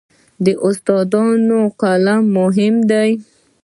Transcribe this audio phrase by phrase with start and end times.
[0.45, 3.09] د استادانو قلم مهم دی.